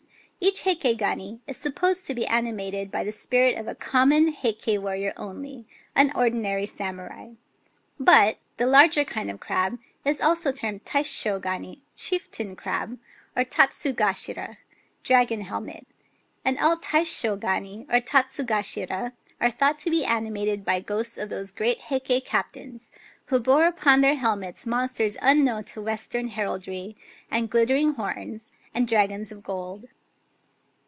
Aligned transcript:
Each 0.43 0.63
Heike 0.63 0.97
gani 0.97 1.39
is 1.45 1.55
supposed 1.57 2.07
to 2.07 2.15
be 2.15 2.25
animated 2.25 2.89
by 2.91 3.03
the 3.03 3.11
spirit 3.11 3.59
of 3.59 3.67
a 3.67 3.75
com 3.75 4.09
mon 4.09 4.33
Heike 4.33 4.81
warrior 4.81 5.13
only,— 5.15 5.67
an 5.95 6.11
ordinary 6.15 6.65
samurai. 6.65 7.33
But 7.99 8.39
the 8.57 8.65
larger 8.65 9.05
kind 9.05 9.29
of 9.29 9.39
crab 9.39 9.77
is 10.03 10.19
also 10.19 10.51
termed 10.51 10.83
Taisho 10.83 11.39
gani(" 11.39 11.83
Chieftain 11.95 12.55
crab"), 12.55 12.97
orJTatsugashira(" 13.37 14.57
Dragon 15.03 15.41
helmet"); 15.41 15.85
and 16.43 16.57
all 16.57 16.75
Taisho 16.77 17.39
gani 17.39 17.85
or 17.87 17.99
Tatsugashira 18.01 19.11
are 19.39 19.51
thought 19.51 19.77
to 19.77 19.91
be 19.91 20.03
animated 20.03 20.65
by 20.65 20.79
ghosts 20.79 21.19
of 21.19 21.29
those 21.29 21.51
great 21.51 21.81
Heike 21.81 22.25
captains 22.25 22.91
who 23.27 23.39
bore 23.39 23.67
upon 23.67 24.01
their 24.01 24.15
helmets 24.15 24.65
monsters 24.65 25.17
unknown 25.21 25.65
to 25.65 25.83
Western 25.83 26.29
heraldry, 26.29 26.97
and 27.29 27.47
glitter 27.51 27.75
ing 27.75 27.93
horns, 27.93 28.53
and 28.73 28.87
dragons 28.87 29.31
of 29.31 29.43
gold. 29.43 29.85